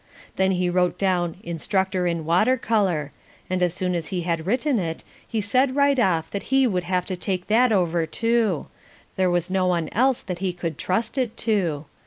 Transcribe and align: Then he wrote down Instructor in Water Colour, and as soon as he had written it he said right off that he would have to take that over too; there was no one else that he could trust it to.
Then 0.35 0.53
he 0.53 0.67
wrote 0.67 0.97
down 0.97 1.37
Instructor 1.43 2.07
in 2.07 2.25
Water 2.25 2.57
Colour, 2.57 3.11
and 3.51 3.61
as 3.61 3.75
soon 3.75 3.93
as 3.93 4.07
he 4.07 4.21
had 4.21 4.47
written 4.47 4.79
it 4.79 5.03
he 5.27 5.41
said 5.41 5.75
right 5.75 5.99
off 5.99 6.31
that 6.31 6.41
he 6.49 6.65
would 6.65 6.85
have 6.85 7.05
to 7.05 7.15
take 7.15 7.45
that 7.49 7.71
over 7.71 8.07
too; 8.07 8.65
there 9.15 9.29
was 9.29 9.51
no 9.51 9.67
one 9.67 9.89
else 9.91 10.23
that 10.23 10.39
he 10.39 10.53
could 10.53 10.79
trust 10.79 11.19
it 11.19 11.37
to. 11.45 11.85